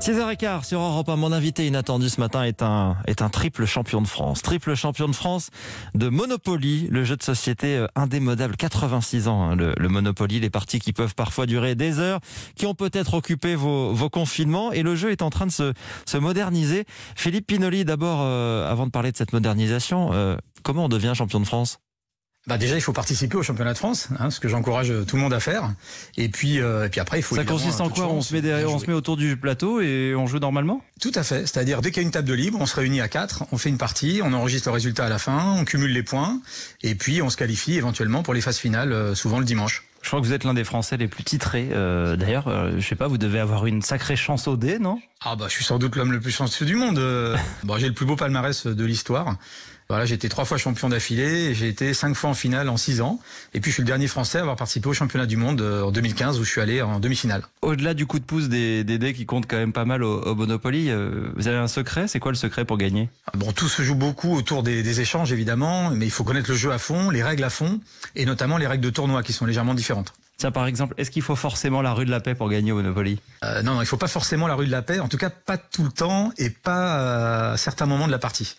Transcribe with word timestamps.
6h15 0.00 0.64
sur 0.64 0.80
Europe 0.80 1.08
1. 1.08 1.16
Mon 1.16 1.32
invité 1.32 1.66
inattendu 1.66 2.08
ce 2.08 2.20
matin 2.20 2.42
est 2.44 2.62
un, 2.62 2.96
est 3.06 3.22
un 3.22 3.28
triple 3.28 3.66
champion 3.66 4.00
de 4.02 4.06
France. 4.06 4.42
Triple 4.42 4.74
champion 4.74 5.08
de 5.08 5.14
France 5.14 5.50
de 5.94 6.08
Monopoly, 6.08 6.88
le 6.90 7.04
jeu 7.04 7.16
de 7.16 7.22
société 7.22 7.76
euh, 7.76 7.86
indémodable. 7.94 8.56
86 8.56 9.28
ans, 9.28 9.42
hein, 9.42 9.56
le, 9.56 9.74
le, 9.76 9.88
Monopoly, 9.88 10.40
les 10.40 10.50
parties 10.50 10.78
qui 10.78 10.92
peuvent 10.92 11.14
parfois 11.14 11.46
durer 11.46 11.74
des 11.74 11.98
heures, 11.98 12.20
qui 12.56 12.66
ont 12.66 12.74
peut-être 12.74 13.14
occupé 13.14 13.54
vos, 13.54 13.92
vos 13.92 14.10
confinements. 14.10 14.72
Et 14.72 14.82
le 14.82 14.94
jeu 14.94 15.10
est 15.10 15.22
en 15.22 15.30
train 15.30 15.46
de 15.46 15.52
se, 15.52 15.72
se 16.06 16.16
moderniser. 16.16 16.84
Philippe 17.16 17.46
Pinoli, 17.46 17.84
d'abord, 17.84 18.20
euh, 18.22 18.70
avant 18.70 18.86
de 18.86 18.90
parler 18.90 19.12
de 19.12 19.16
cette 19.16 19.32
modernisation, 19.32 20.10
euh, 20.12 20.36
comment 20.62 20.86
on 20.86 20.88
devient 20.88 21.12
champion 21.14 21.40
de 21.40 21.46
France? 21.46 21.78
Bah 22.48 22.56
déjà, 22.56 22.76
il 22.76 22.80
faut 22.80 22.94
participer 22.94 23.36
au 23.36 23.42
championnat 23.42 23.74
de 23.74 23.78
France, 23.78 24.08
hein, 24.18 24.30
ce 24.30 24.40
que 24.40 24.48
j'encourage 24.48 24.90
tout 25.06 25.16
le 25.16 25.22
monde 25.22 25.34
à 25.34 25.40
faire. 25.40 25.74
Et 26.16 26.30
puis, 26.30 26.60
euh, 26.60 26.86
et 26.86 26.88
puis 26.88 26.98
après, 26.98 27.18
il 27.18 27.22
faut. 27.22 27.36
Ça 27.36 27.44
consiste 27.44 27.82
en 27.82 27.90
quoi 27.90 28.06
On 28.06 28.22
se 28.22 28.32
met 28.32 28.40
derrière, 28.40 28.70
on 28.70 28.78
se 28.78 28.86
met 28.86 28.94
autour 28.94 29.18
du 29.18 29.36
plateau 29.36 29.82
et 29.82 30.14
on 30.16 30.26
joue 30.26 30.38
normalement? 30.38 30.82
Tout 30.98 31.12
à 31.14 31.22
fait. 31.22 31.40
C'est-à-dire 31.40 31.82
dès 31.82 31.90
qu'il 31.90 32.02
y 32.02 32.04
a 32.04 32.06
une 32.06 32.10
table 32.10 32.26
de 32.26 32.32
libre, 32.32 32.58
on 32.58 32.64
se 32.64 32.74
réunit 32.74 33.02
à 33.02 33.08
quatre, 33.08 33.44
on 33.52 33.58
fait 33.58 33.68
une 33.68 33.76
partie, 33.76 34.22
on 34.24 34.32
enregistre 34.32 34.68
le 34.68 34.72
résultat 34.72 35.04
à 35.04 35.08
la 35.10 35.18
fin, 35.18 35.56
on 35.58 35.66
cumule 35.66 35.92
les 35.92 36.02
points, 36.02 36.40
et 36.82 36.94
puis 36.94 37.20
on 37.20 37.28
se 37.28 37.36
qualifie 37.36 37.76
éventuellement 37.76 38.22
pour 38.22 38.32
les 38.32 38.40
phases 38.40 38.58
finales, 38.58 38.92
euh, 38.94 39.14
souvent 39.14 39.40
le 39.40 39.44
dimanche. 39.44 39.84
Je 40.00 40.08
crois 40.08 40.20
que 40.20 40.24
vous 40.24 40.32
êtes 40.32 40.44
l'un 40.44 40.54
des 40.54 40.64
Français 40.64 40.96
les 40.96 41.08
plus 41.08 41.24
titrés. 41.24 41.68
Euh, 41.72 42.16
D'ailleurs, 42.16 42.48
euh, 42.48 42.72
je 42.78 42.86
sais 42.86 42.94
pas, 42.94 43.08
vous 43.08 43.18
devez 43.18 43.40
avoir 43.40 43.66
une 43.66 43.82
sacrée 43.82 44.16
chance 44.16 44.48
au 44.48 44.56
dé, 44.56 44.78
non? 44.78 44.98
Ah 45.20 45.36
bah, 45.36 45.46
je 45.48 45.54
suis 45.54 45.64
sans 45.64 45.78
doute 45.78 45.96
l'homme 45.96 46.12
le 46.12 46.20
plus 46.20 46.30
chanceux 46.30 46.64
du 46.64 46.76
monde. 46.76 46.98
bon, 47.64 47.76
j'ai 47.76 47.88
le 47.88 47.94
plus 47.94 48.06
beau 48.06 48.16
palmarès 48.16 48.66
de 48.66 48.84
l'histoire. 48.86 49.36
Voilà, 49.90 50.04
j'ai 50.04 50.16
été 50.16 50.28
trois 50.28 50.44
fois 50.44 50.58
champion 50.58 50.90
d'affilée 50.90 51.54
j'ai 51.54 51.66
été 51.66 51.94
cinq 51.94 52.14
fois 52.14 52.28
en 52.28 52.34
finale 52.34 52.68
en 52.68 52.76
six 52.76 53.00
ans. 53.00 53.18
Et 53.54 53.60
puis 53.60 53.70
je 53.70 53.76
suis 53.76 53.82
le 53.82 53.86
dernier 53.86 54.06
Français 54.06 54.36
à 54.36 54.42
avoir 54.42 54.56
participé 54.56 54.86
au 54.86 54.92
championnat 54.92 55.24
du 55.24 55.38
monde 55.38 55.62
en 55.62 55.90
2015 55.90 56.38
où 56.38 56.44
je 56.44 56.50
suis 56.50 56.60
allé 56.60 56.82
en 56.82 57.00
demi-finale. 57.00 57.44
Au-delà 57.62 57.94
du 57.94 58.04
coup 58.04 58.18
de 58.18 58.24
pouce 58.24 58.50
des, 58.50 58.84
des 58.84 58.98
dés 58.98 59.14
qui 59.14 59.24
comptent 59.24 59.46
quand 59.48 59.56
même 59.56 59.72
pas 59.72 59.86
mal 59.86 60.02
au, 60.02 60.20
au 60.20 60.34
Monopoly, 60.34 60.90
euh, 60.90 61.30
vous 61.36 61.48
avez 61.48 61.56
un 61.56 61.68
secret? 61.68 62.06
C'est 62.06 62.20
quoi 62.20 62.32
le 62.32 62.36
secret 62.36 62.66
pour 62.66 62.76
gagner? 62.76 63.08
Bon, 63.32 63.50
tout 63.52 63.68
se 63.68 63.80
joue 63.80 63.94
beaucoup 63.94 64.34
autour 64.36 64.62
des, 64.62 64.82
des, 64.82 65.00
échanges 65.00 65.32
évidemment, 65.32 65.90
mais 65.90 66.04
il 66.04 66.10
faut 66.10 66.22
connaître 66.22 66.50
le 66.50 66.56
jeu 66.56 66.70
à 66.70 66.78
fond, 66.78 67.08
les 67.08 67.22
règles 67.22 67.44
à 67.44 67.50
fond, 67.50 67.80
et 68.14 68.26
notamment 68.26 68.58
les 68.58 68.66
règles 68.66 68.84
de 68.84 68.90
tournoi 68.90 69.22
qui 69.22 69.32
sont 69.32 69.46
légèrement 69.46 69.72
différentes. 69.72 70.12
Tiens, 70.38 70.52
par 70.52 70.66
exemple, 70.68 70.94
est-ce 70.98 71.10
qu'il 71.10 71.22
faut 71.22 71.34
forcément 71.34 71.82
la 71.82 71.92
rue 71.92 72.04
de 72.04 72.12
la 72.12 72.20
paix 72.20 72.36
pour 72.36 72.48
gagner 72.48 72.70
au 72.70 72.76
Monopoly? 72.76 73.18
Euh, 73.42 73.60
Non, 73.62 73.74
non, 73.74 73.82
il 73.82 73.86
faut 73.86 73.96
pas 73.96 74.06
forcément 74.06 74.46
la 74.46 74.54
rue 74.54 74.66
de 74.66 74.70
la 74.70 74.82
paix. 74.82 75.00
En 75.00 75.08
tout 75.08 75.16
cas, 75.16 75.30
pas 75.30 75.58
tout 75.58 75.82
le 75.82 75.90
temps 75.90 76.30
et 76.38 76.48
pas 76.48 77.52
à 77.52 77.56
certains 77.56 77.86
moments 77.86 78.06
de 78.06 78.12
la 78.12 78.20
partie. 78.20 78.56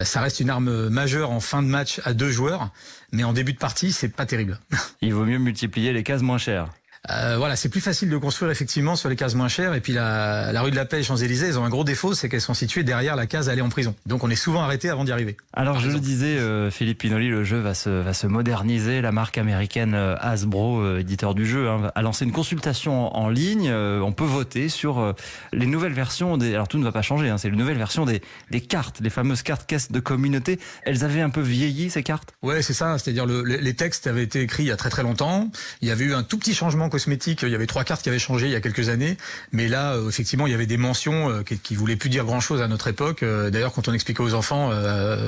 Ça 0.00 0.20
reste 0.20 0.40
une 0.40 0.50
arme 0.50 0.88
majeure 0.88 1.30
en 1.30 1.38
fin 1.38 1.62
de 1.62 1.68
match 1.68 2.00
à 2.04 2.14
deux 2.14 2.30
joueurs, 2.30 2.70
mais 3.12 3.22
en 3.22 3.32
début 3.32 3.52
de 3.52 3.58
partie, 3.58 3.92
c'est 3.92 4.08
pas 4.08 4.26
terrible. 4.26 4.58
Il 5.02 5.14
vaut 5.14 5.24
mieux 5.24 5.38
multiplier 5.38 5.92
les 5.92 6.02
cases 6.02 6.22
moins 6.22 6.38
chères. 6.38 6.68
Euh, 7.08 7.36
voilà, 7.38 7.56
c'est 7.56 7.70
plus 7.70 7.80
facile 7.80 8.10
de 8.10 8.16
construire 8.18 8.50
effectivement 8.50 8.94
sur 8.94 9.08
les 9.08 9.16
cases 9.16 9.34
moins 9.34 9.48
chères. 9.48 9.74
Et 9.74 9.80
puis 9.80 9.94
la, 9.94 10.52
la 10.52 10.60
rue 10.60 10.70
de 10.70 10.76
la 10.76 10.84
Paix 10.84 11.00
et 11.00 11.02
Champs-Élysées, 11.02 11.46
elles 11.46 11.58
ont 11.58 11.64
un 11.64 11.70
gros 11.70 11.84
défaut, 11.84 12.12
c'est 12.12 12.28
qu'elles 12.28 12.42
sont 12.42 12.52
situées 12.52 12.82
derrière 12.82 13.16
la 13.16 13.26
case 13.26 13.48
aller 13.48 13.62
en 13.62 13.70
prison. 13.70 13.94
Donc 14.04 14.22
on 14.22 14.28
est 14.28 14.36
souvent 14.36 14.62
arrêté 14.62 14.90
avant 14.90 15.04
d'y 15.04 15.12
arriver. 15.12 15.36
Alors 15.54 15.80
je 15.80 15.88
le 15.88 15.98
disais, 15.98 16.36
euh, 16.38 16.70
Philippe 16.70 16.98
Pinoli, 16.98 17.28
le 17.28 17.42
jeu 17.42 17.58
va 17.58 17.72
se, 17.72 17.88
va 17.88 18.12
se 18.12 18.26
moderniser. 18.26 19.00
La 19.00 19.12
marque 19.12 19.38
américaine 19.38 19.94
euh, 19.94 20.14
Hasbro, 20.20 20.80
euh, 20.80 20.98
éditeur 21.00 21.34
du 21.34 21.46
jeu, 21.46 21.70
hein, 21.70 21.90
a 21.94 22.02
lancé 22.02 22.26
une 22.26 22.32
consultation 22.32 23.16
en, 23.16 23.24
en 23.24 23.28
ligne. 23.30 23.70
Euh, 23.70 24.00
on 24.00 24.12
peut 24.12 24.24
voter 24.24 24.68
sur 24.68 25.14
les 25.52 25.66
nouvelles 25.66 25.94
versions 25.94 26.36
des. 26.36 26.54
Alors 26.54 26.68
tout 26.68 26.78
ne 26.78 26.84
va 26.84 26.92
pas 26.92 27.02
changer, 27.02 27.30
hein, 27.30 27.38
c'est 27.38 27.48
les 27.48 27.56
nouvelles 27.56 27.78
versions 27.78 28.04
des, 28.04 28.20
des 28.50 28.60
cartes, 28.60 29.00
les 29.00 29.10
fameuses 29.10 29.42
cartes 29.42 29.66
caisses 29.66 29.90
de 29.90 30.00
communauté. 30.00 30.60
Elles 30.82 31.02
avaient 31.04 31.22
un 31.22 31.30
peu 31.30 31.40
vieilli 31.40 31.88
ces 31.88 32.02
cartes? 32.02 32.34
Ouais, 32.42 32.60
c'est 32.60 32.74
ça. 32.74 32.98
C'est-à-dire 32.98 33.24
le, 33.24 33.42
les 33.42 33.74
textes 33.74 34.06
avaient 34.06 34.22
été 34.22 34.42
écrits 34.42 34.64
il 34.64 34.68
y 34.68 34.72
a 34.72 34.76
très 34.76 34.90
très 34.90 35.02
longtemps. 35.02 35.50
Il 35.80 35.88
y 35.88 35.90
avait 35.90 36.04
eu 36.04 36.14
un 36.14 36.22
tout 36.22 36.36
petit 36.36 36.52
changement 36.52 36.89
cosmétique. 36.90 37.40
Il 37.42 37.48
y 37.48 37.54
avait 37.54 37.66
trois 37.66 37.84
cartes 37.84 38.02
qui 38.02 38.08
avaient 38.08 38.18
changé 38.18 38.46
il 38.46 38.52
y 38.52 38.56
a 38.56 38.60
quelques 38.60 38.88
années, 38.90 39.16
mais 39.52 39.68
là, 39.68 39.94
euh, 39.94 40.08
effectivement, 40.08 40.46
il 40.46 40.50
y 40.50 40.54
avait 40.54 40.66
des 40.66 40.76
mentions 40.76 41.30
euh, 41.30 41.42
qui, 41.42 41.58
qui 41.58 41.74
voulaient 41.74 41.96
plus 41.96 42.10
dire 42.10 42.24
grand-chose 42.24 42.60
à 42.60 42.68
notre 42.68 42.88
époque. 42.88 43.22
Euh, 43.22 43.50
D'ailleurs, 43.50 43.72
quand 43.72 43.88
on 43.88 43.92
expliquait 43.92 44.22
aux 44.22 44.34
enfants, 44.34 44.70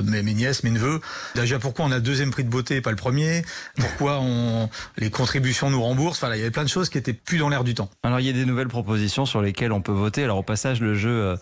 mes, 0.03 0.21
mes, 0.21 0.33
nièces, 0.33 0.63
mes 0.63 0.69
neveux, 0.69 1.01
déjà 1.35 1.59
pourquoi 1.59 1.85
on 1.85 1.91
a 1.91 1.99
deuxième 1.99 2.31
prix 2.31 2.43
de 2.43 2.49
beauté 2.49 2.75
et 2.75 2.81
pas 2.81 2.91
le 2.91 2.95
premier, 2.95 3.43
pourquoi 3.77 4.19
on 4.21 4.69
les 4.97 5.09
contributions 5.09 5.69
nous 5.69 5.81
remboursent? 5.81 6.17
Enfin, 6.17 6.29
là, 6.29 6.35
il 6.35 6.39
y 6.39 6.41
avait 6.43 6.51
plein 6.51 6.63
de 6.63 6.69
choses 6.69 6.89
qui 6.89 6.97
étaient 6.97 7.13
plus 7.13 7.37
dans 7.37 7.49
l'air 7.49 7.63
du 7.63 7.73
temps. 7.73 7.89
Alors, 8.03 8.19
il 8.19 8.25
y 8.25 8.29
a 8.29 8.33
des 8.33 8.45
nouvelles 8.45 8.67
propositions 8.67 9.25
sur 9.25 9.41
lesquelles 9.41 9.71
on 9.71 9.81
peut 9.81 9.91
voter. 9.91 10.23
Alors, 10.23 10.37
au 10.37 10.43
passage, 10.43 10.81
le 10.81 10.93
jeu 10.93 11.35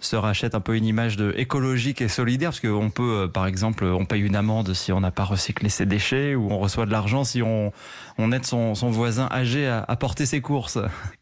se 0.00 0.16
rachète 0.16 0.54
un 0.54 0.60
peu 0.60 0.76
une 0.76 0.84
image 0.84 1.16
de 1.16 1.34
écologique 1.36 2.00
et 2.00 2.08
solidaire 2.08 2.50
parce 2.50 2.60
qu'on 2.60 2.90
peut, 2.90 3.28
par 3.32 3.46
exemple, 3.46 3.84
on 3.84 4.04
paye 4.04 4.22
une 4.22 4.36
amende 4.36 4.72
si 4.74 4.92
on 4.92 5.00
n'a 5.00 5.10
pas 5.10 5.24
recyclé 5.24 5.68
ses 5.68 5.86
déchets 5.86 6.34
ou 6.34 6.50
on 6.50 6.58
reçoit 6.58 6.86
de 6.86 6.92
l'argent 6.92 7.24
si 7.24 7.42
on, 7.42 7.72
aide 8.32 8.46
son, 8.46 8.74
son 8.74 8.90
voisin 8.90 9.28
âgé 9.30 9.66
à, 9.66 9.84
à 9.86 9.96
porter 9.96 10.26
ses 10.26 10.40
courses. 10.40 10.78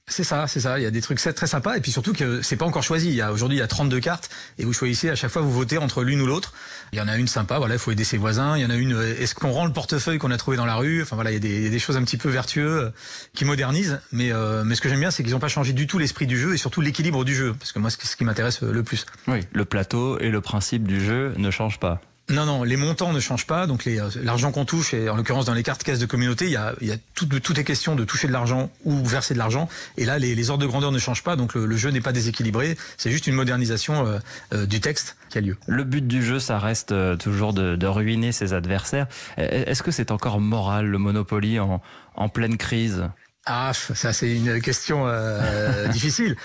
C'est 0.08 0.24
ça, 0.24 0.46
c'est 0.46 0.60
ça. 0.60 0.78
Il 0.78 0.82
y 0.82 0.86
a 0.86 0.90
des 0.90 1.00
trucs 1.00 1.18
très 1.18 1.46
sympas 1.46 1.76
et 1.76 1.80
puis 1.80 1.92
surtout 1.92 2.12
que 2.12 2.42
c'est 2.42 2.56
pas 2.56 2.64
encore 2.64 2.82
choisi. 2.82 3.08
Il 3.08 3.14
y 3.14 3.20
a 3.20 3.32
aujourd'hui 3.32 3.58
il 3.58 3.60
y 3.60 3.64
a 3.64 3.66
32 3.66 4.00
cartes 4.00 4.30
et 4.58 4.64
vous 4.64 4.72
choisissez 4.72 5.10
à 5.10 5.14
chaque 5.14 5.30
fois 5.30 5.42
vous 5.42 5.52
votez 5.52 5.78
entre 5.78 6.02
l'une 6.02 6.20
ou 6.22 6.26
l'autre. 6.26 6.52
Il 6.92 6.98
y 6.98 7.02
en 7.02 7.08
a 7.08 7.16
une 7.16 7.28
sympa, 7.28 7.58
voilà, 7.58 7.74
il 7.74 7.78
faut 7.78 7.90
aider 7.90 8.04
ses 8.04 8.16
voisins. 8.16 8.56
Il 8.56 8.62
y 8.62 8.66
en 8.66 8.70
a 8.70 8.76
une, 8.76 8.98
est-ce 9.00 9.34
qu'on 9.34 9.52
rend 9.52 9.66
le 9.66 9.72
portefeuille 9.72 10.18
qu'on 10.18 10.30
a 10.30 10.38
trouvé 10.38 10.56
dans 10.56 10.66
la 10.66 10.76
rue? 10.76 11.02
Enfin 11.02 11.16
voilà, 11.16 11.30
il 11.30 11.34
y, 11.34 11.66
a 11.66 11.70
des, 11.70 11.78
choses 11.78 11.96
un 11.96 12.02
petit 12.02 12.16
peu 12.16 12.30
vertueuses 12.30 12.92
qui 13.34 13.44
modernisent. 13.44 14.00
Mais 14.12 14.32
euh, 14.32 14.64
mais 14.64 14.74
ce 14.74 14.80
que 14.80 14.88
j'aime 14.88 15.00
bien, 15.00 15.10
c'est 15.10 15.22
qu'ils 15.22 15.32
n'ont 15.32 15.38
pas 15.38 15.48
changé 15.48 15.72
du 15.72 15.86
tout 15.86 15.98
l'esprit 15.98 16.26
du 16.26 16.38
jeu 16.38 16.54
et 16.54 16.56
surtout 16.56 16.80
l'équilibre 16.80 17.24
du 17.24 17.34
jeu, 17.34 17.54
parce 17.54 17.72
que 17.72 17.78
moi 17.78 17.90
c'est 17.90 18.04
ce 18.04 18.16
qui 18.16 18.24
m'intéresse 18.24 18.62
le 18.62 18.82
plus. 18.82 19.04
Oui, 19.26 19.40
le 19.52 19.64
plateau 19.64 20.18
et 20.18 20.30
le 20.30 20.40
principe 20.40 20.86
du 20.86 21.04
jeu 21.04 21.34
ne 21.36 21.50
changent 21.50 21.80
pas. 21.80 22.00
Non, 22.30 22.44
non, 22.44 22.62
les 22.62 22.76
montants 22.76 23.12
ne 23.12 23.20
changent 23.20 23.46
pas. 23.46 23.66
Donc 23.66 23.88
l'argent 24.22 24.52
qu'on 24.52 24.66
touche, 24.66 24.92
et 24.92 25.08
en 25.08 25.16
l'occurrence 25.16 25.46
dans 25.46 25.54
les 25.54 25.62
cartes 25.62 25.82
caisses 25.82 25.98
de 25.98 26.06
communauté, 26.06 26.44
il 26.44 26.52
y 26.52 26.56
a, 26.56 26.74
il 26.80 26.88
y 26.88 26.92
a 26.92 26.96
tout, 27.14 27.26
tout 27.26 27.58
est 27.58 27.64
question 27.64 27.94
de 27.96 28.04
toucher 28.04 28.28
de 28.28 28.32
l'argent 28.32 28.70
ou 28.84 29.04
verser 29.04 29.32
de 29.32 29.38
l'argent. 29.38 29.68
Et 29.96 30.04
là, 30.04 30.18
les, 30.18 30.34
les, 30.34 30.50
ordres 30.50 30.62
de 30.62 30.68
grandeur 30.68 30.92
ne 30.92 30.98
changent 30.98 31.24
pas, 31.24 31.36
donc 31.36 31.54
le, 31.54 31.64
le 31.64 31.76
jeu 31.76 31.90
n'est 31.90 32.02
pas 32.02 32.12
déséquilibré. 32.12 32.76
C'est 32.98 33.10
juste 33.10 33.26
une 33.26 33.34
modernisation 33.34 34.06
euh, 34.06 34.18
euh, 34.52 34.66
du 34.66 34.80
texte 34.80 35.16
qui 35.30 35.38
a 35.38 35.40
lieu. 35.40 35.56
Le 35.66 35.84
but 35.84 36.06
du 36.06 36.22
jeu, 36.22 36.38
ça 36.38 36.58
reste 36.58 36.92
euh, 36.92 37.16
toujours 37.16 37.54
de, 37.54 37.76
de 37.76 37.86
ruiner 37.86 38.32
ses 38.32 38.52
adversaires. 38.52 39.06
Est-ce 39.38 39.82
que 39.82 39.90
c'est 39.90 40.10
encore 40.10 40.40
moral 40.40 40.86
le 40.86 40.98
Monopoly 40.98 41.60
en, 41.60 41.80
en 42.14 42.28
pleine 42.28 42.58
crise? 42.58 43.08
Ah, 43.50 43.72
ça 43.72 44.12
c'est 44.12 44.30
une 44.30 44.60
question 44.60 45.04
euh, 45.06 45.88
difficile. 45.92 46.36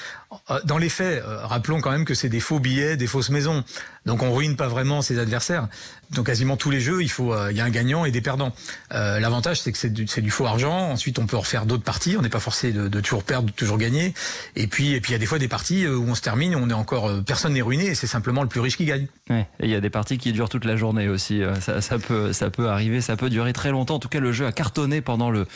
Dans 0.66 0.78
les 0.78 0.90
faits, 0.90 1.24
euh, 1.24 1.46
rappelons 1.46 1.82
quand 1.82 1.92
même 1.92 2.06
que 2.06 2.14
c'est 2.14 2.30
des 2.30 2.40
faux 2.40 2.60
billets, 2.60 2.98
des 2.98 3.08
fausses 3.08 3.30
maisons. 3.30 3.64
Donc 4.06 4.22
on 4.22 4.34
ruine 4.34 4.56
pas 4.56 4.68
vraiment 4.68 5.02
ses 5.02 5.20
adversaires. 5.20 5.68
Dans 6.12 6.24
quasiment 6.24 6.58
tous 6.58 6.70
les 6.70 6.80
jeux, 6.80 7.02
il 7.02 7.10
euh, 7.20 7.52
y 7.52 7.62
a 7.62 7.66
un 7.66 7.70
gagnant 7.70 8.06
et 8.06 8.12
des 8.12 8.22
perdants. 8.22 8.54
Euh, 8.94 9.20
L'avantage, 9.20 9.62
c'est 9.62 9.72
que 9.72 9.78
c'est 9.78 9.92
du, 9.92 10.32
faux 10.32 10.46
argent. 10.46 10.92
Ensuite, 10.92 11.18
on 11.20 11.26
peut 11.26 11.38
refaire 11.38 11.66
d'autres 11.66 11.84
parties. 11.84 12.16
On 12.18 12.22
n'est 12.22 12.30
pas 12.30 12.40
forcé 12.40 12.72
de, 12.72 12.88
toujours 13.00 13.24
perdre, 13.24 13.48
de 13.48 13.54
toujours 13.54 13.78
gagner. 13.78 14.14
Et 14.56 14.68
puis, 14.68 14.94
et 14.94 15.02
puis 15.02 15.12
il 15.12 15.14
y 15.14 15.16
a 15.16 15.20
des 15.20 15.26
fois 15.26 15.40
des 15.40 15.48
parties 15.48 15.88
où 15.88 16.04
on 16.08 16.16
se 16.16 16.22
termine, 16.22 16.56
on 16.56 16.70
est 16.70 16.74
encore 16.74 17.12
personne 17.26 17.54
n'est 17.54 17.62
ruiné 17.62 17.88
et 17.88 17.96
c'est 17.96 18.08
simplement 18.08 18.44
le 18.44 18.50
plus 18.50 18.60
riche 18.60 18.78
qui 18.78 18.86
gagne. 18.86 19.08
Ouais, 19.30 19.48
et 19.60 19.66
il 19.66 19.70
y 19.70 19.76
a 19.76 19.82
des 19.82 19.90
parties 19.90 20.18
qui 20.18 20.34
durent 20.34 20.50
toute 20.50 20.66
la 20.66 20.76
journée 20.76 21.08
aussi. 21.08 21.42
Ça, 21.60 21.98
peut, 21.98 22.34
ça 22.34 22.50
peut 22.50 22.70
arriver, 22.70 23.02
ça 23.02 23.16
peut 23.16 23.30
durer 23.30 23.54
très 23.54 23.72
longtemps. 23.72 23.96
En 23.96 24.00
tout 24.00 24.10
cas, 24.10 24.20
le 24.20 24.32
jeu 24.32 24.46
a 24.46 24.52
cartonné 24.52 25.02
pendant 25.02 25.32
le, 25.32 25.48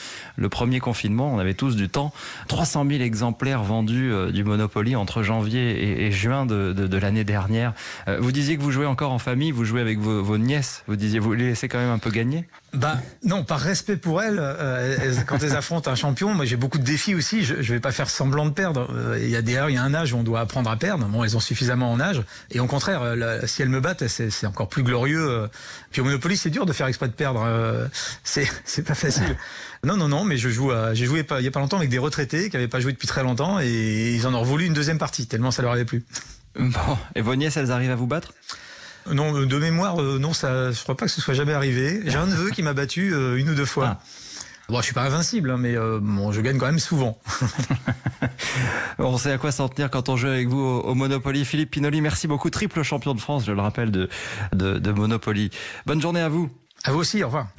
premier 0.50 0.80
confinement. 0.80 1.32
On 1.34 1.40
avait 1.40 1.54
tous 1.54 1.76
du 1.76 1.90
temps. 1.90 2.14
300 2.48 2.86
000 2.90 3.02
exemplaires 3.04 3.64
vendus 3.64 4.12
du 4.32 4.44
Monopoly 4.68 4.96
entre 4.96 5.24
janvier 5.24 6.06
et, 6.06 6.12
juin 6.12 6.46
de, 6.46 6.74
de, 6.74 6.98
l'année 6.98 7.24
dernière. 7.24 7.74
vous 8.20 8.32
disiez 8.32 8.58
que 8.58 8.62
vous 8.62 8.72
jouez 8.72 8.86
encore 8.86 9.12
en 9.12 9.20
famille, 9.20 9.52
vous 9.52 9.66
jouez 9.66 9.82
avec 9.82 10.00
vos, 10.00 10.38
nièces. 10.38 10.84
Vous 10.88 10.96
disiez, 10.96 11.20
vous 11.20 11.34
les 11.34 11.50
laissez 11.50 11.68
quand 11.68 11.80
même 11.80 11.90
un 11.90 12.00
peu 12.00 12.12
gagner? 12.12 12.46
Bah 12.74 12.98
non, 13.24 13.44
par 13.44 13.60
respect 13.60 13.96
pour 13.96 14.22
elles, 14.22 14.40
euh, 14.40 14.98
elles 15.02 15.26
quand 15.26 15.42
elles 15.42 15.56
affrontent 15.56 15.90
un 15.90 15.96
champion, 15.96 16.34
moi 16.34 16.44
j'ai 16.44 16.58
beaucoup 16.58 16.78
de 16.78 16.84
défis 16.84 17.16
aussi. 17.16 17.44
Je, 17.44 17.62
je 17.62 17.74
vais 17.74 17.80
pas 17.80 17.94
faire 17.94 18.10
semblant 18.10 18.46
de 18.46 18.52
perdre. 18.52 18.90
Euh, 18.94 19.18
il 19.22 19.30
y 19.30 19.38
a 19.38 19.42
d'ailleurs 19.42 19.70
il 19.70 19.76
y 19.76 19.78
a 19.78 19.84
un 19.84 19.94
âge 19.94 20.12
où 20.12 20.18
on 20.18 20.24
doit 20.24 20.42
apprendre 20.42 20.70
à 20.70 20.76
perdre. 20.76 21.06
Bon, 21.06 21.24
elles 21.24 21.38
ont 21.38 21.42
suffisamment 21.42 21.92
en 21.92 22.00
âge. 22.00 22.22
Et 22.52 22.60
au 22.60 22.68
contraire, 22.68 23.02
euh, 23.02 23.40
si 23.46 23.62
elles 23.62 23.70
me 23.70 23.80
battent, 23.80 24.08
c'est 24.08 24.46
encore 24.46 24.68
plus 24.68 24.84
glorieux. 24.84 25.48
Puis 25.92 26.02
au 26.02 26.04
Monopoly, 26.04 26.36
c'est 26.36 26.50
dur 26.50 26.66
de 26.66 26.74
faire 26.74 26.88
exprès 26.88 27.08
de 27.08 27.14
perdre. 27.14 27.44
Euh, 27.48 27.88
c'est 28.24 28.84
pas 28.86 28.96
facile. 28.96 29.38
Non, 29.84 29.96
non, 29.96 30.10
non, 30.10 30.26
mais 30.26 30.38
je 30.38 30.50
joue. 30.50 30.72
J'ai 30.94 31.06
joué 31.06 31.26
il 31.40 31.46
y 31.46 31.48
a 31.48 31.52
pas 31.52 31.60
longtemps 31.60 31.78
avec 31.78 31.90
des 31.90 32.00
retraités 32.00 32.50
qui 32.50 32.58
avaient 32.58 32.68
pas 32.68 32.80
joué 32.80 32.92
depuis 32.92 33.08
très 33.08 33.24
longtemps 33.24 33.60
et 33.60 34.14
ils 34.14 34.28
en 34.28 34.34
ont 34.34 34.44
voulu 34.58 34.66
une 34.66 34.74
deuxième 34.74 34.98
partie 34.98 35.28
tellement 35.28 35.52
ça 35.52 35.62
leur 35.62 35.72
avait 35.72 35.86
plu. 35.86 36.04
Bon, 36.58 36.98
et 37.14 37.22
vos 37.22 37.36
nièces, 37.36 37.58
elles 37.58 37.72
arrivent 37.72 37.92
à 37.92 37.96
vous 37.96 38.08
battre? 38.08 38.34
Non, 39.14 39.32
de 39.32 39.58
mémoire, 39.60 40.02
euh, 40.02 40.18
non, 40.18 40.34
ça, 40.34 40.72
je 40.72 40.82
crois 40.82 40.98
pas 40.98 41.06
que 41.06 41.12
ce 41.12 41.22
soit 41.22 41.36
jamais 41.36 41.54
arrivé. 41.54 42.02
J'ai 42.06 42.18
un 42.18 42.26
neveu 42.26 42.50
qui 42.50 42.64
m'a 42.64 42.74
battu 42.74 43.14
euh, 43.14 43.38
une 43.38 43.52
ou 43.52 43.54
deux 43.54 43.66
fois. 43.66 44.00
Ah. 44.00 44.04
Bon, 44.68 44.80
je 44.80 44.86
suis 44.86 44.94
pas 44.94 45.04
invincible, 45.04 45.52
hein, 45.52 45.58
mais 45.58 45.78
euh, 45.78 46.00
bon, 46.02 46.32
je 46.32 46.42
gagne 46.42 46.58
quand 46.58 46.66
même 46.66 46.80
souvent. 46.80 47.18
on 48.98 49.18
sait 49.18 49.32
à 49.32 49.38
quoi 49.38 49.52
s'en 49.52 49.70
tenir 49.70 49.92
quand 49.92 50.10
on 50.10 50.18
joue 50.18 50.28
avec 50.28 50.48
vous 50.48 50.60
au, 50.60 50.82
au, 50.82 50.96
Monopoly. 50.96 51.46
Philippe 51.46 51.72
Pinoli, 51.72 52.02
merci 52.02 52.28
beaucoup, 52.28 52.50
triple 52.50 52.82
champion 52.82 53.14
de 53.14 53.22
France, 53.22 53.46
je 53.46 53.52
le 53.52 53.62
rappelle, 53.62 53.92
de, 53.92 54.10
de, 54.54 54.80
de 54.80 54.92
Monopoly. 54.92 55.52
Bonne 55.86 56.02
journée 56.02 56.22
à 56.22 56.30
vous. 56.30 56.50
À 56.84 56.92
vous 56.92 57.00
aussi, 57.00 57.24
au 57.24 57.28
revoir. 57.28 57.48